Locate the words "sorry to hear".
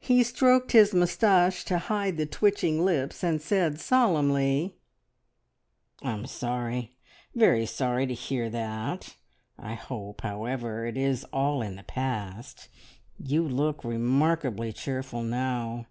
7.66-8.50